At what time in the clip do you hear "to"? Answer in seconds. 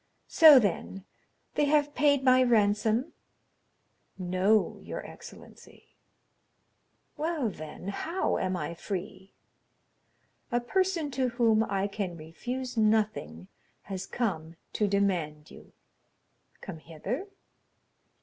11.11-11.29, 14.73-14.87